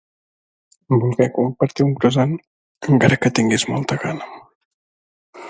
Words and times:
Volguer 0.93 1.27
compartir 1.35 1.85
un 1.87 1.91
croissant 1.99 2.33
encara 2.95 3.21
que 3.27 3.33
tinguis 3.41 3.67
molta 3.75 4.01
gana. 4.07 4.33